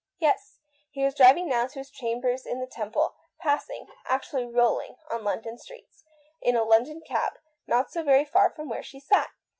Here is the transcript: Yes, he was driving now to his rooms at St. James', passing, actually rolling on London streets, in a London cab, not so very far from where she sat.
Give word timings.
Yes, 0.17 0.57
he 0.89 1.03
was 1.03 1.13
driving 1.13 1.47
now 1.47 1.67
to 1.67 1.77
his 1.77 1.91
rooms 2.01 2.25
at 2.25 2.39
St. 2.73 2.73
James', 2.73 2.95
passing, 3.39 3.85
actually 4.07 4.47
rolling 4.47 4.95
on 5.11 5.23
London 5.23 5.59
streets, 5.59 6.03
in 6.41 6.55
a 6.55 6.63
London 6.63 7.01
cab, 7.05 7.33
not 7.67 7.91
so 7.91 8.01
very 8.01 8.25
far 8.25 8.49
from 8.49 8.67
where 8.67 8.81
she 8.81 8.99
sat. 8.99 9.29